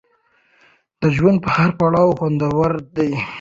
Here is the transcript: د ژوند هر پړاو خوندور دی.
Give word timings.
د 1.01 1.03
ژوند 1.15 1.39
هر 1.55 1.69
پړاو 1.79 2.17
خوندور 2.17 2.71
دی. 2.95 3.11